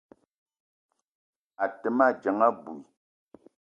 [1.63, 2.77] A te ma dzeng abui.